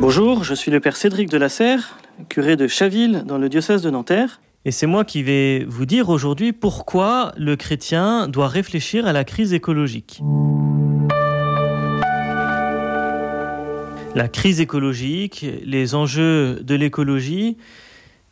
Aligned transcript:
Bonjour, 0.00 0.44
je 0.44 0.54
suis 0.54 0.70
le 0.70 0.80
père 0.80 0.96
Cédric 0.96 1.28
de 1.28 1.36
la 1.36 1.50
Serre, 1.50 1.98
curé 2.30 2.56
de 2.56 2.66
Chaville 2.66 3.22
dans 3.26 3.36
le 3.36 3.50
diocèse 3.50 3.82
de 3.82 3.90
Nanterre. 3.90 4.40
Et 4.64 4.70
c'est 4.70 4.86
moi 4.86 5.04
qui 5.04 5.22
vais 5.22 5.66
vous 5.68 5.84
dire 5.84 6.08
aujourd'hui 6.08 6.54
pourquoi 6.54 7.32
le 7.36 7.54
chrétien 7.54 8.26
doit 8.26 8.48
réfléchir 8.48 9.06
à 9.06 9.12
la 9.12 9.24
crise 9.24 9.52
écologique. 9.52 10.22
La 14.14 14.28
crise 14.28 14.58
écologique, 14.62 15.44
les 15.66 15.94
enjeux 15.94 16.60
de 16.62 16.74
l'écologie, 16.74 17.58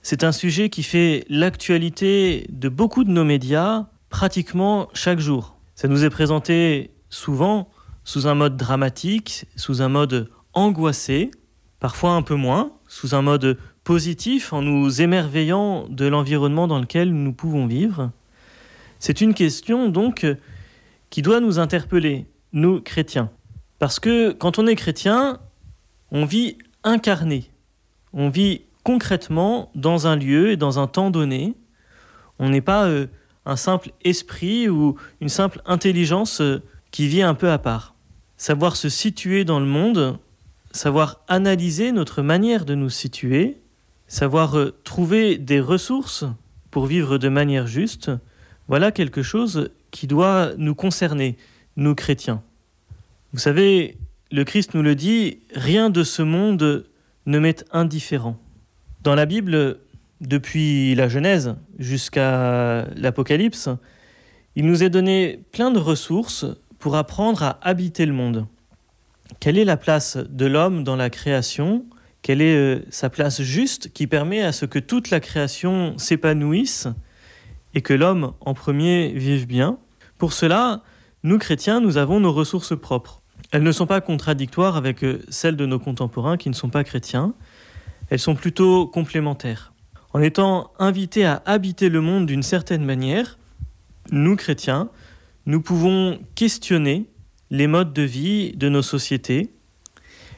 c'est 0.01 0.25
un 0.25 0.33
sujet 0.33 0.71
qui 0.71 0.83
fait 0.83 1.27
l'actualité 1.29 2.47
de 2.49 2.71
beaucoup 2.71 3.05
de 3.05 3.11
nos 3.11 3.25
médias 3.25 3.89
pratiquement 4.09 4.89
chaque 4.95 5.21
jour. 5.21 5.59
Ça 5.75 5.87
nous 5.87 6.03
est 6.03 6.11
présenté 6.11 6.93
souvent 7.11 7.69
sous 8.05 8.27
un 8.27 8.35
mode 8.35 8.57
dramatique, 8.57 9.45
sous 9.55 9.83
un 9.83 9.91
mode 9.91 10.31
angoissé, 10.55 11.31
parfois 11.81 12.13
un 12.13 12.23
peu 12.23 12.35
moins, 12.35 12.73
sous 12.87 13.15
un 13.15 13.23
mode 13.23 13.59
positif 13.85 14.53
en 14.53 14.63
nous 14.63 15.01
émerveillant 15.01 15.87
de 15.89 16.07
l'environnement 16.07 16.67
dans 16.67 16.79
lequel 16.79 17.13
nous 17.13 17.33
pouvons 17.33 17.67
vivre. 17.67 18.11
C'est 18.99 19.21
une 19.21 19.35
question 19.35 19.89
donc 19.89 20.27
qui 21.11 21.23
doit 21.23 21.41
nous 21.41 21.59
interpeller, 21.59 22.27
nous 22.53 22.81
chrétiens. 22.81 23.31
Parce 23.79 24.01
que 24.01 24.33
quand 24.33 24.59
on 24.59 24.67
est 24.67 24.75
chrétien, 24.75 25.39
on 26.11 26.25
vit 26.25 26.59
incarné, 26.83 27.51
on 28.13 28.29
vit 28.29 28.63
concrètement 28.89 29.71
dans 29.75 30.07
un 30.07 30.17
lieu 30.17 30.51
et 30.51 30.57
dans 30.57 30.79
un 30.79 30.87
temps 30.87 31.11
donné. 31.11 31.55
On 32.39 32.49
n'est 32.49 32.63
pas 32.63 32.87
euh, 32.87 33.07
un 33.45 33.57
simple 33.57 33.91
esprit 34.03 34.69
ou 34.69 34.97
une 35.21 35.29
simple 35.29 35.61
intelligence 35.67 36.41
euh, 36.41 36.63
qui 36.91 37.07
vit 37.07 37.23
un 37.23 37.35
peu 37.35 37.51
à 37.51 37.59
part. 37.59 37.95
Savoir 38.39 38.77
se 38.77 38.89
situer 38.89 39.45
dans 39.45 39.61
le 39.61 39.67
monde, 39.67 40.19
savoir 40.73 41.21
analyser 41.29 41.93
notre 41.93 42.23
manière 42.23 42.65
de 42.65 42.75
nous 42.75 42.91
situer, 42.91 43.59
savoir 44.07 44.57
euh, 44.57 44.75
trouver 44.85 45.39
des 45.39 45.61
ressources 45.61 46.25
pour 46.71 46.87
vivre 46.87 47.19
de 47.19 47.29
manière 47.29 47.67
juste, 47.67 48.11
voilà 48.69 48.93
quelque 48.93 49.23
chose 49.23 49.71
qui 49.91 50.07
doit 50.07 50.53
nous 50.59 50.75
concerner, 50.75 51.37
nous 51.77 51.95
chrétiens. 51.95 52.43
Vous 53.33 53.39
savez, 53.39 53.97
le 54.31 54.45
Christ 54.45 54.75
nous 54.75 54.83
le 54.83 54.95
dit, 54.95 55.39
rien 55.55 55.91
de 55.91 56.03
ce 56.03 56.23
monde 56.23 56.85
ne 57.27 57.39
m'est 57.39 57.65
indifférent. 57.73 58.37
Dans 59.03 59.15
la 59.15 59.27
Bible, 59.27 59.79
depuis 60.21 60.95
la 60.95 61.09
Genèse 61.09 61.57
jusqu'à 61.79 62.87
l'Apocalypse, 62.97 63.69
il 64.57 64.67
nous 64.67 64.83
est 64.83 64.91
donné 64.91 65.41
plein 65.53 65.71
de 65.71 65.79
ressources 65.79 66.47
pour 66.79 66.97
apprendre 66.97 67.43
à 67.43 67.59
habiter 67.63 68.07
le 68.07 68.13
monde. 68.13 68.47
Quelle 69.41 69.59
est 69.59 69.65
la 69.65 69.77
place 69.77 70.17
de 70.17 70.47
l'homme 70.47 70.85
dans 70.85 70.97
la 70.97 71.11
création? 71.11 71.85
Quelle 72.23 72.43
est 72.43 72.57
euh, 72.57 72.85
sa 72.91 73.11
place 73.11 73.43
juste 73.43 73.93
qui 73.93 74.07
permet 74.07 74.43
à 74.43 74.53
ce 74.53 74.67
que 74.67 74.79
toute 74.79 75.11
la 75.11 75.21
création 75.21 75.97
s'épanouisse 75.99 76.89
et 77.75 77.81
que 77.81 77.95
l'homme 77.95 78.33
en 78.41 78.55
premier 78.55 79.13
vive 79.13 79.47
bien? 79.47 79.79
Pour 80.19 80.33
cela, 80.33 80.83
nous 81.23 81.39
chrétiens, 81.39 81.81
nous 81.81 81.97
avons 81.97 82.21
nos 82.21 82.33
ressources 82.33 82.77
propres. 82.79 83.23
Elles 83.53 83.63
ne 83.63 83.73
sont 83.73 83.87
pas 83.87 84.01
contradictoires 84.01 84.77
avec 84.77 85.05
euh, 85.05 85.23
celles 85.29 85.57
de 85.57 85.67
nos 85.67 85.79
contemporains 85.79 86.37
qui 86.37 86.49
ne 86.49 86.55
sont 86.55 86.71
pas 86.71 86.85
chrétiens, 86.85 87.35
elles 88.11 88.19
sont 88.19 88.35
plutôt 88.35 88.87
complémentaires. 88.87 89.73
En 90.13 90.21
étant 90.21 90.73
invités 90.79 91.25
à 91.27 91.43
habiter 91.45 91.89
le 91.89 92.01
monde 92.01 92.27
d'une 92.27 92.43
certaine 92.43 92.85
manière, 92.85 93.39
nous 94.11 94.37
chrétiens, 94.37 94.89
nous 95.47 95.61
pouvons 95.61 96.19
questionner 96.35 97.07
les 97.51 97.67
modes 97.67 97.93
de 97.93 98.03
vie 98.03 98.53
de 98.53 98.69
nos 98.69 98.83
sociétés 98.83 99.51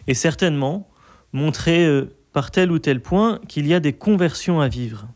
et 0.06 0.14
certainement 0.14 0.88
montrer 1.32 1.84
euh, 1.86 2.14
par 2.32 2.50
tel 2.50 2.70
ou 2.70 2.78
tel 2.78 3.00
point 3.00 3.40
qu'il 3.48 3.66
y 3.66 3.74
a 3.74 3.80
des 3.80 3.92
conversions 3.92 4.60
à 4.60 4.68
vivre. 4.68 5.06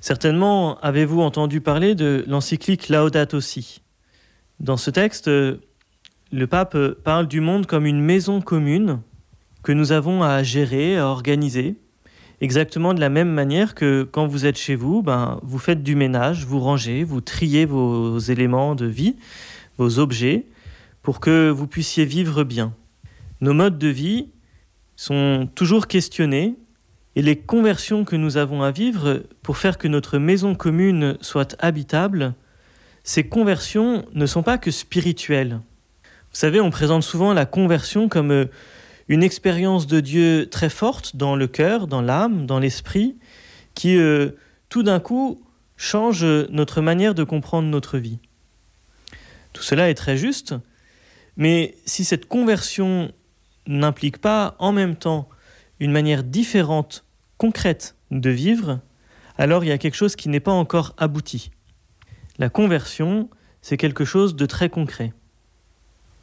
Certainement 0.00 0.78
avez-vous 0.80 1.20
entendu 1.20 1.60
parler 1.60 1.94
de 1.94 2.24
l'encyclique 2.26 2.88
Laudato 2.88 3.40
Si? 3.40 3.82
Dans 4.60 4.76
ce 4.76 4.90
texte, 4.90 5.28
euh, 5.28 5.56
le 6.32 6.46
pape 6.46 6.76
parle 7.04 7.28
du 7.28 7.40
monde 7.40 7.66
comme 7.66 7.86
une 7.86 8.00
maison 8.00 8.40
commune 8.40 9.00
que 9.62 9.72
nous 9.72 9.92
avons 9.92 10.22
à 10.22 10.42
gérer, 10.42 10.98
à 10.98 11.06
organiser, 11.06 11.76
exactement 12.40 12.94
de 12.94 13.00
la 13.00 13.08
même 13.08 13.30
manière 13.30 13.74
que 13.74 14.02
quand 14.02 14.26
vous 14.26 14.44
êtes 14.46 14.58
chez 14.58 14.74
vous, 14.74 15.02
ben, 15.02 15.38
vous 15.42 15.58
faites 15.58 15.82
du 15.82 15.94
ménage, 15.94 16.44
vous 16.44 16.58
rangez, 16.58 17.04
vous 17.04 17.20
triez 17.20 17.64
vos 17.64 18.18
éléments 18.18 18.74
de 18.74 18.86
vie, 18.86 19.16
vos 19.78 19.98
objets, 19.98 20.46
pour 21.02 21.20
que 21.20 21.50
vous 21.50 21.66
puissiez 21.66 22.04
vivre 22.04 22.44
bien. 22.44 22.74
Nos 23.40 23.54
modes 23.54 23.78
de 23.78 23.88
vie 23.88 24.28
sont 24.96 25.48
toujours 25.54 25.88
questionnés 25.88 26.54
et 27.16 27.22
les 27.22 27.36
conversions 27.36 28.04
que 28.04 28.16
nous 28.16 28.36
avons 28.36 28.62
à 28.62 28.70
vivre 28.70 29.24
pour 29.42 29.58
faire 29.58 29.78
que 29.78 29.88
notre 29.88 30.18
maison 30.18 30.54
commune 30.54 31.18
soit 31.20 31.56
habitable, 31.58 32.34
ces 33.04 33.24
conversions 33.24 34.06
ne 34.14 34.26
sont 34.26 34.42
pas 34.42 34.58
que 34.58 34.70
spirituelles. 34.70 35.60
Vous 36.04 36.38
savez, 36.38 36.60
on 36.60 36.70
présente 36.70 37.02
souvent 37.02 37.34
la 37.34 37.44
conversion 37.44 38.08
comme 38.08 38.30
euh, 38.30 38.46
une 39.08 39.22
expérience 39.22 39.86
de 39.86 40.00
Dieu 40.00 40.48
très 40.48 40.70
forte 40.70 41.16
dans 41.16 41.36
le 41.36 41.46
cœur, 41.46 41.86
dans 41.86 42.00
l'âme, 42.00 42.46
dans 42.46 42.58
l'esprit, 42.58 43.16
qui 43.74 43.98
euh, 43.98 44.30
tout 44.68 44.82
d'un 44.82 45.00
coup 45.00 45.42
change 45.76 46.24
notre 46.24 46.80
manière 46.80 47.14
de 47.14 47.24
comprendre 47.24 47.68
notre 47.68 47.98
vie. 47.98 48.18
Tout 49.52 49.62
cela 49.62 49.90
est 49.90 49.94
très 49.94 50.16
juste, 50.16 50.54
mais 51.36 51.76
si 51.86 52.04
cette 52.04 52.26
conversion 52.26 53.12
n'implique 53.66 54.18
pas 54.18 54.56
en 54.58 54.72
même 54.72 54.96
temps 54.96 55.28
une 55.80 55.92
manière 55.92 56.24
différente, 56.24 57.04
concrète 57.38 57.96
de 58.10 58.30
vivre, 58.30 58.80
alors 59.38 59.64
il 59.64 59.68
y 59.68 59.72
a 59.72 59.78
quelque 59.78 59.94
chose 59.94 60.16
qui 60.16 60.28
n'est 60.28 60.40
pas 60.40 60.52
encore 60.52 60.94
abouti. 60.98 61.50
La 62.38 62.48
conversion, 62.48 63.28
c'est 63.62 63.76
quelque 63.76 64.04
chose 64.04 64.36
de 64.36 64.46
très 64.46 64.68
concret. 64.68 65.12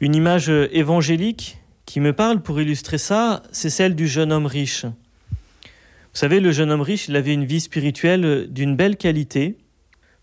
Une 0.00 0.14
image 0.14 0.48
évangélique 0.48 1.58
qui 1.84 2.00
me 2.00 2.12
parle 2.12 2.40
pour 2.42 2.60
illustrer 2.60 2.98
ça, 2.98 3.42
c'est 3.52 3.70
celle 3.70 3.94
du 3.94 4.06
jeune 4.06 4.32
homme 4.32 4.46
riche. 4.46 4.84
Vous 4.84 6.18
savez, 6.18 6.40
le 6.40 6.52
jeune 6.52 6.70
homme 6.70 6.80
riche, 6.80 7.08
il 7.08 7.16
avait 7.16 7.34
une 7.34 7.44
vie 7.44 7.60
spirituelle 7.60 8.46
d'une 8.50 8.76
belle 8.76 8.96
qualité. 8.96 9.58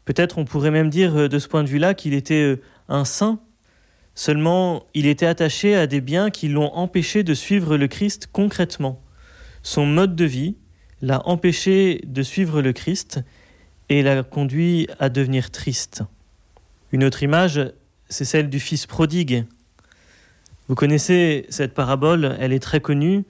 Peut-être 0.05 0.37
on 0.37 0.45
pourrait 0.45 0.71
même 0.71 0.89
dire 0.89 1.29
de 1.29 1.39
ce 1.39 1.47
point 1.47 1.63
de 1.63 1.69
vue-là 1.69 1.93
qu'il 1.93 2.13
était 2.13 2.59
un 2.89 3.05
saint 3.05 3.39
Seulement, 4.17 4.87
il 4.95 5.05
était 5.05 5.27
attaché 5.27 5.75
à 5.75 5.85
des 5.85 6.01
biens 6.01 6.31
qui 6.31 6.47
l'ont 6.47 6.73
empêché 6.73 7.21
de 7.21 7.35
suivre 7.35 7.77
le 7.77 7.87
Christ 7.87 8.27
concrètement. 8.31 8.99
Son 9.61 9.85
mode 9.85 10.15
de 10.15 10.25
vie 10.25 10.55
l'a 11.03 11.21
empêché 11.27 12.01
de 12.03 12.23
suivre 12.23 12.63
le 12.63 12.73
Christ 12.73 13.19
et 13.89 14.01
l'a 14.01 14.23
conduit 14.23 14.87
à 14.97 15.09
devenir 15.09 15.51
triste. 15.51 16.01
Une 16.91 17.03
autre 17.03 17.21
image, 17.21 17.61
c'est 18.09 18.25
celle 18.25 18.49
du 18.49 18.59
fils 18.59 18.87
prodigue. 18.87 19.45
Vous 20.67 20.73
connaissez 20.73 21.45
cette 21.49 21.75
parabole, 21.75 22.35
elle 22.39 22.53
est 22.53 22.59
très 22.59 22.81
connue. 22.81 23.23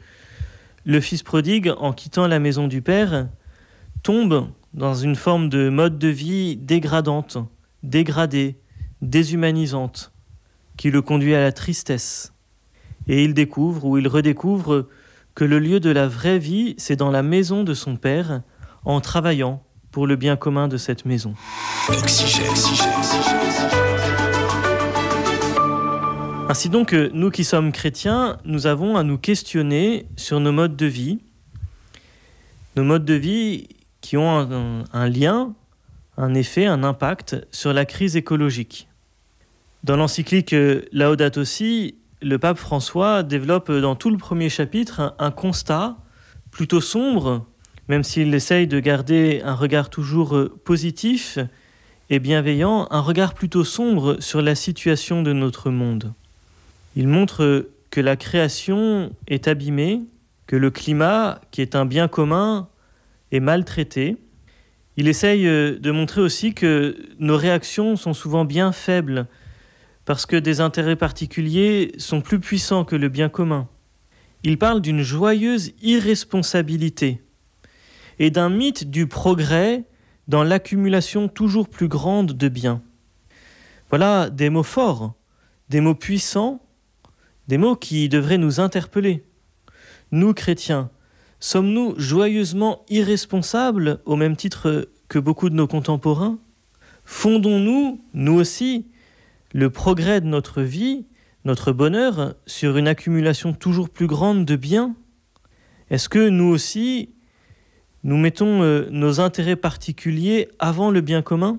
Le 0.85 1.01
fils 1.01 1.21
prodigue, 1.21 1.69
en 1.79 1.91
quittant 1.91 2.27
la 2.27 2.39
maison 2.39 2.69
du 2.69 2.81
Père, 2.81 3.27
tombe 4.03 4.47
dans 4.73 4.95
une 4.95 5.17
forme 5.17 5.49
de 5.49 5.67
mode 5.67 5.99
de 5.99 6.07
vie 6.07 6.55
dégradante, 6.55 7.39
dégradée, 7.83 8.55
déshumanisante 9.01 10.13
qui 10.77 10.91
le 10.91 11.01
conduit 11.01 11.35
à 11.35 11.41
la 11.41 11.51
tristesse. 11.51 12.33
Et 13.07 13.23
il 13.23 13.33
découvre 13.33 13.85
ou 13.85 13.97
il 13.97 14.07
redécouvre 14.07 14.87
que 15.35 15.43
le 15.43 15.59
lieu 15.59 15.79
de 15.79 15.89
la 15.89 16.07
vraie 16.07 16.39
vie, 16.39 16.75
c'est 16.77 16.95
dans 16.95 17.11
la 17.11 17.23
maison 17.23 17.63
de 17.63 17.73
son 17.73 17.95
Père, 17.95 18.41
en 18.85 19.01
travaillant 19.01 19.63
pour 19.91 20.07
le 20.07 20.15
bien 20.15 20.35
commun 20.35 20.67
de 20.67 20.77
cette 20.77 21.05
maison. 21.05 21.33
Ainsi 26.49 26.69
donc, 26.69 26.93
nous 26.93 27.29
qui 27.29 27.43
sommes 27.43 27.71
chrétiens, 27.71 28.37
nous 28.45 28.67
avons 28.67 28.95
à 28.95 29.03
nous 29.03 29.17
questionner 29.17 30.07
sur 30.15 30.39
nos 30.39 30.51
modes 30.51 30.75
de 30.75 30.85
vie, 30.85 31.19
nos 32.75 32.83
modes 32.83 33.05
de 33.05 33.15
vie 33.15 33.67
qui 34.01 34.17
ont 34.17 34.39
un, 34.39 34.83
un 34.93 35.09
lien, 35.09 35.53
un 36.17 36.33
effet, 36.33 36.65
un 36.65 36.83
impact 36.83 37.45
sur 37.51 37.73
la 37.73 37.85
crise 37.85 38.15
écologique. 38.15 38.87
Dans 39.83 39.95
l'encyclique 39.95 40.53
euh, 40.53 40.81
Laudato 40.91 41.45
Si, 41.45 41.95
le 42.21 42.39
pape 42.39 42.57
François 42.57 43.23
développe 43.23 43.71
dans 43.71 43.95
tout 43.95 44.09
le 44.09 44.17
premier 44.17 44.49
chapitre 44.49 45.15
un, 45.19 45.31
constat 45.31 45.97
plutôt 46.51 46.81
sombre, 46.81 47.45
même 47.87 48.03
s'il 48.03 48.33
essaye 48.33 48.67
de 48.67 48.79
garder 48.79 49.41
un 49.45 49.53
regard 49.53 49.89
toujours 49.89 50.35
euh, 50.35 50.59
positif 50.65 51.37
et 52.09 52.19
bienveillant, 52.19 52.87
un 52.89 53.01
regard 53.01 53.33
plutôt 53.33 53.63
sombre 53.63 54.17
sur 54.19 54.41
la 54.41 54.55
situation 54.55 55.21
de 55.21 55.31
notre 55.31 55.69
monde. 55.69 56.13
Il 56.95 57.07
montre 57.07 57.69
que 57.91 58.01
la 58.01 58.15
création 58.15 59.11
est 59.27 59.47
abîmée, 59.47 60.01
que 60.47 60.55
le 60.55 60.71
climat, 60.71 61.39
qui 61.51 61.61
est 61.61 61.75
un 61.75 61.85
bien 61.85 62.07
commun, 62.07 62.67
est 63.31 63.39
maltraité. 63.39 64.17
Il 64.95 65.07
essaye 65.07 65.47
euh, 65.47 65.77
de 65.77 65.91
montrer 65.91 66.21
aussi 66.21 66.55
que 66.55 66.95
nos 67.19 67.37
réactions 67.37 67.95
sont 67.95 68.15
souvent 68.15 68.43
bien 68.43 68.71
faibles 68.71 69.27
parce 70.07 70.25
que 70.25 70.37
des 70.37 70.61
intérêts 70.61 70.95
particuliers 70.95 71.91
sont 71.97 72.21
plus 72.21 72.39
puissants 72.39 72.85
que 72.85 72.95
le 72.95 73.09
bien 73.09 73.27
commun. 73.27 73.67
il 74.41 74.57
parle 74.57 74.79
d'une 74.79 75.01
joyeuse 75.01 75.73
irresponsabilité 75.81 77.21
et 78.17 78.31
d'un 78.31 78.49
mythe 78.49 78.89
du 78.89 79.07
progrès 79.07 79.83
dans 80.29 80.45
l'accumulation 80.45 81.27
toujours 81.27 81.67
plus 81.67 81.89
grande 81.89 82.31
de 82.31 82.47
biens. 82.47 82.81
Voilà 83.89 84.29
des 84.29 84.49
mots 84.49 84.63
forts, 84.63 85.13
des 85.67 85.81
mots 85.81 85.93
puissants, 85.93 86.61
des 87.49 87.57
mots 87.57 87.75
qui 87.75 88.07
devraient 88.07 88.37
nous 88.37 88.61
interpeller. 88.61 89.25
Nous, 90.11 90.33
chrétiens, 90.33 90.89
sommes-nous 91.41 91.95
joyeusement 91.99 92.85
irresponsables 92.89 93.99
au 94.05 94.15
même 94.15 94.37
titre 94.37 94.87
que 95.09 95.19
beaucoup 95.19 95.49
de 95.49 95.55
nos 95.55 95.67
contemporains? 95.67 96.39
Fondons-nous, 97.03 98.01
nous 98.13 98.33
aussi, 98.33 98.85
le 99.57 99.71
progrès 99.71 100.21
de 100.21 100.27
notre 100.27 100.61
vie, 100.61 101.07
notre 101.43 101.71
bonheur, 101.71 102.35
sur 102.45 102.77
une 102.77 102.87
accumulation 102.87 103.53
toujours 103.53 103.89
plus 103.89 104.05
grande 104.05 104.45
de 104.45 104.55
biens 104.55 104.95
Est-ce 105.89 106.09
que 106.09 106.29
nous 106.29 106.45
aussi, 106.45 107.09
nous 108.03 108.17
mettons 108.17 108.61
euh, 108.61 108.87
nos 108.91 109.19
intérêts 109.19 109.55
particuliers 109.55 110.47
avant 110.59 110.91
le 110.91 111.01
bien 111.01 111.23
commun? 111.23 111.57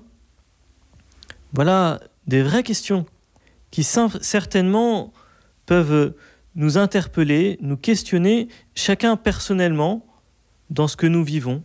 Voilà 1.51 1.99
des 2.25 2.41
vraies 2.41 2.63
questions 2.63 3.05
qui 3.69 3.83
certainement 3.83 5.11
peuvent 5.65 6.13
nous 6.55 6.77
interpeller, 6.77 7.57
nous 7.59 7.75
questionner, 7.75 8.47
chacun 8.75 9.17
personnellement, 9.17 10.05
dans 10.69 10.87
ce 10.87 10.95
que 10.95 11.05
nous 11.05 11.25
vivons. 11.25 11.63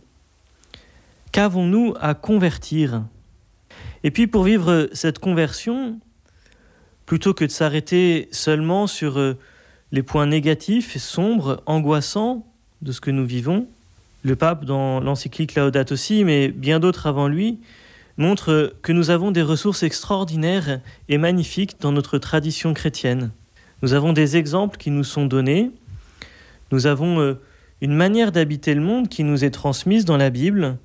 Qu'avons-nous 1.31 1.93
à 2.01 2.13
convertir? 2.13 3.05
Et 4.03 4.11
puis 4.11 4.27
pour 4.27 4.43
vivre 4.43 4.89
cette 4.91 5.19
conversion, 5.19 6.01
plutôt 7.05 7.33
que 7.33 7.45
de 7.45 7.51
s'arrêter 7.51 8.27
seulement 8.31 8.87
sur 8.87 9.19
euh, 9.19 9.37
les 9.91 10.03
points 10.03 10.25
négatifs, 10.25 10.97
sombres, 10.97 11.61
angoissants 11.65 12.45
de 12.81 12.91
ce 12.91 13.01
que 13.01 13.11
nous 13.11 13.25
vivons, 13.25 13.67
le 14.23 14.35
pape 14.35 14.65
dans 14.65 14.99
l'encyclique 14.99 15.55
Laudato 15.55 15.93
aussi, 15.93 16.23
mais 16.23 16.49
bien 16.49 16.79
d'autres 16.79 17.07
avant 17.07 17.27
lui, 17.27 17.59
montre 18.17 18.73
que 18.81 18.91
nous 18.91 19.09
avons 19.09 19.31
des 19.31 19.41
ressources 19.41 19.83
extraordinaires 19.83 20.79
et 21.09 21.17
magnifiques 21.17 21.75
dans 21.79 21.91
notre 21.91 22.17
tradition 22.17 22.73
chrétienne. 22.73 23.31
Nous 23.81 23.93
avons 23.93 24.13
des 24.13 24.37
exemples 24.37 24.77
qui 24.77 24.89
nous 24.89 25.03
sont 25.03 25.25
donnés, 25.25 25.71
nous 26.71 26.87
avons 26.87 27.19
euh, 27.19 27.39
une 27.81 27.93
manière 27.93 28.31
d'habiter 28.31 28.73
le 28.73 28.81
monde 28.81 29.09
qui 29.09 29.23
nous 29.23 29.45
est 29.45 29.51
transmise 29.51 30.05
dans 30.05 30.17
la 30.17 30.29
Bible, 30.29 30.77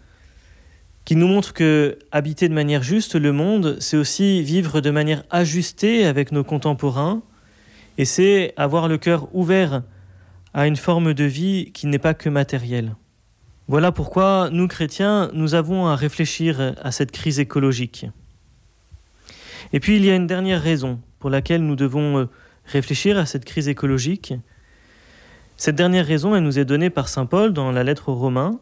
qui 1.04 1.16
nous 1.16 1.28
montre 1.28 1.52
que 1.52 1.98
habiter 2.12 2.48
de 2.48 2.54
manière 2.54 2.82
juste 2.82 3.14
le 3.14 3.32
monde, 3.32 3.76
c'est 3.80 3.96
aussi 3.96 4.42
vivre 4.42 4.80
de 4.80 4.90
manière 4.90 5.24
ajustée 5.30 6.06
avec 6.06 6.32
nos 6.32 6.44
contemporains, 6.44 7.22
et 7.98 8.04
c'est 8.04 8.52
avoir 8.56 8.88
le 8.88 8.98
cœur 8.98 9.28
ouvert 9.34 9.82
à 10.54 10.66
une 10.66 10.76
forme 10.76 11.14
de 11.14 11.24
vie 11.24 11.70
qui 11.72 11.86
n'est 11.86 11.98
pas 11.98 12.14
que 12.14 12.28
matérielle. 12.28 12.94
Voilà 13.68 13.92
pourquoi 13.92 14.50
nous, 14.50 14.66
chrétiens, 14.66 15.30
nous 15.32 15.54
avons 15.54 15.86
à 15.86 15.94
réfléchir 15.94 16.74
à 16.82 16.90
cette 16.90 17.12
crise 17.12 17.38
écologique. 17.38 18.06
Et 19.72 19.78
puis 19.78 19.96
il 19.96 20.04
y 20.04 20.10
a 20.10 20.16
une 20.16 20.26
dernière 20.26 20.60
raison 20.60 21.00
pour 21.20 21.30
laquelle 21.30 21.64
nous 21.64 21.76
devons 21.76 22.18
euh, 22.18 22.24
réfléchir 22.64 23.18
à 23.18 23.26
cette 23.26 23.44
crise 23.44 23.68
écologique. 23.68 24.34
Cette 25.56 25.76
dernière 25.76 26.06
raison, 26.06 26.34
elle 26.34 26.42
nous 26.42 26.58
est 26.58 26.64
donnée 26.64 26.90
par 26.90 27.08
Saint 27.08 27.26
Paul 27.26 27.52
dans 27.52 27.70
la 27.70 27.84
lettre 27.84 28.08
aux 28.08 28.14
Romains, 28.14 28.58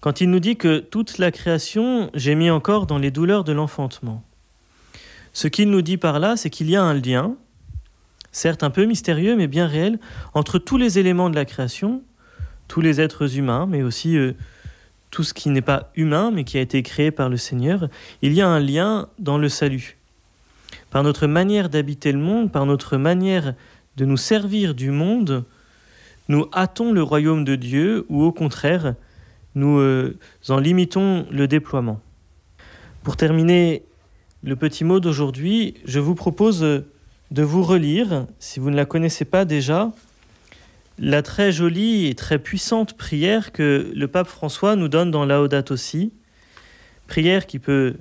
quand 0.00 0.20
il 0.20 0.30
nous 0.30 0.40
dit 0.40 0.56
que 0.56 0.78
toute 0.78 1.18
la 1.18 1.30
création 1.30 2.10
gémit 2.14 2.50
encore 2.50 2.86
dans 2.86 2.98
les 2.98 3.10
douleurs 3.10 3.44
de 3.44 3.52
l'enfantement. 3.52 4.22
Ce 5.32 5.48
qu'il 5.48 5.70
nous 5.70 5.82
dit 5.82 5.96
par 5.96 6.18
là, 6.18 6.36
c'est 6.36 6.50
qu'il 6.50 6.70
y 6.70 6.76
a 6.76 6.82
un 6.82 6.94
lien, 6.94 7.36
certes 8.32 8.62
un 8.62 8.70
peu 8.70 8.84
mystérieux, 8.84 9.36
mais 9.36 9.46
bien 9.46 9.66
réel, 9.66 9.98
entre 10.34 10.58
tous 10.58 10.78
les 10.78 10.98
éléments 10.98 11.30
de 11.30 11.34
la 11.34 11.44
création, 11.44 12.02
tous 12.68 12.80
les 12.80 13.00
êtres 13.00 13.36
humains, 13.38 13.66
mais 13.66 13.82
aussi 13.82 14.16
euh, 14.16 14.32
tout 15.10 15.24
ce 15.24 15.34
qui 15.34 15.48
n'est 15.48 15.62
pas 15.62 15.90
humain, 15.96 16.30
mais 16.32 16.44
qui 16.44 16.58
a 16.58 16.60
été 16.60 16.82
créé 16.82 17.10
par 17.10 17.28
le 17.28 17.36
Seigneur, 17.36 17.88
il 18.22 18.34
y 18.34 18.40
a 18.40 18.48
un 18.48 18.60
lien 18.60 19.08
dans 19.18 19.38
le 19.38 19.48
salut. 19.48 19.96
Par 20.90 21.02
notre 21.02 21.26
manière 21.26 21.68
d'habiter 21.68 22.12
le 22.12 22.18
monde, 22.18 22.52
par 22.52 22.66
notre 22.66 22.96
manière 22.96 23.54
de 23.96 24.04
nous 24.04 24.16
servir 24.16 24.74
du 24.74 24.90
monde, 24.90 25.44
nous 26.28 26.46
hâtons 26.54 26.92
le 26.92 27.02
royaume 27.02 27.44
de 27.44 27.56
Dieu, 27.56 28.06
ou 28.08 28.22
au 28.22 28.32
contraire, 28.32 28.94
nous 29.58 29.78
euh, 29.78 30.16
en 30.48 30.58
limitons 30.58 31.26
le 31.30 31.46
déploiement. 31.48 32.00
Pour 33.02 33.16
terminer 33.16 33.82
le 34.42 34.56
petit 34.56 34.84
mot 34.84 35.00
d'aujourd'hui, 35.00 35.74
je 35.84 35.98
vous 35.98 36.14
propose 36.14 36.60
de 36.60 37.42
vous 37.42 37.62
relire, 37.62 38.26
si 38.38 38.60
vous 38.60 38.70
ne 38.70 38.76
la 38.76 38.86
connaissez 38.86 39.24
pas 39.24 39.44
déjà, 39.44 39.92
la 40.98 41.22
très 41.22 41.52
jolie 41.52 42.06
et 42.06 42.14
très 42.14 42.38
puissante 42.38 42.96
prière 42.96 43.52
que 43.52 43.92
le 43.94 44.08
pape 44.08 44.28
François 44.28 44.76
nous 44.76 44.88
donne 44.88 45.10
dans 45.10 45.24
Laudato 45.24 45.74
aussi, 45.74 46.12
prière 47.06 47.46
qui 47.46 47.58
peut 47.58 47.96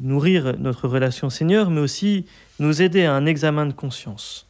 nourrir 0.00 0.56
notre 0.58 0.88
relation 0.88 1.30
Seigneur, 1.30 1.70
mais 1.70 1.80
aussi 1.80 2.26
nous 2.58 2.82
aider 2.82 3.04
à 3.04 3.14
un 3.14 3.26
examen 3.26 3.66
de 3.66 3.72
conscience. 3.72 4.46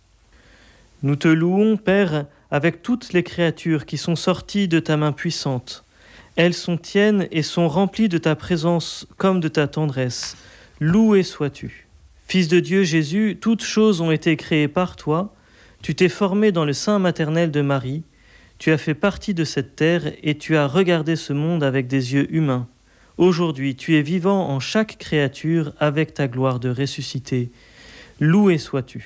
Nous 1.03 1.17
te 1.17 1.29
louons, 1.29 1.77
Père, 1.77 2.27
avec 2.51 2.83
toutes 2.83 3.13
les 3.13 3.23
créatures 3.23 3.87
qui 3.87 3.97
sont 3.97 4.17
sorties 4.17 4.69
de 4.69 4.81
ta 4.81 4.97
main 4.97 5.13
puissante. 5.13 5.86
Elles 6.37 6.55
sont 6.55 6.77
tiennes 6.77 7.29
et 7.31 7.43
sont 7.43 7.67
remplies 7.67 8.11
de 8.11 8.19
ta 8.19 8.37
présence 8.37 9.07
comme 9.17 9.41
de 9.41 9.49
ta 9.49 9.67
tendresse. 9.67 10.37
Loué 10.81 11.23
sois-tu. 11.23 11.89
Fils 12.29 12.49
de 12.49 12.61
Dieu 12.61 12.83
Jésus, 12.83 13.39
toutes 13.41 13.65
choses 13.65 14.01
ont 14.03 14.11
été 14.11 14.37
créées 14.37 14.69
par 14.69 14.97
toi, 14.97 15.35
tu 15.83 15.95
t'es 15.95 16.09
formé 16.09 16.53
dans 16.53 16.65
le 16.65 16.73
sein 16.73 16.99
maternel 16.99 17.51
de 17.51 17.61
Marie, 17.63 18.03
tu 18.59 18.73
as 18.73 18.79
fait 18.79 18.95
partie 18.95 19.33
de 19.33 19.45
cette 19.45 19.77
terre 19.77 20.13
et 20.23 20.37
tu 20.37 20.57
as 20.57 20.67
regardé 20.67 21.17
ce 21.17 21.33
monde 21.33 21.63
avec 21.63 21.87
des 21.87 22.15
yeux 22.15 22.35
humains. 22.35 22.67
Aujourd'hui, 23.17 23.77
tu 23.77 23.97
es 23.97 24.03
vivant 24.03 24.49
en 24.49 24.61
chaque 24.61 24.99
créature 24.99 25.73
avec 25.79 26.15
ta 26.15 26.29
gloire 26.29 26.61
de 26.61 26.69
ressuscité. 26.69 27.51
Loué 28.21 28.59
sois-tu. 28.59 29.05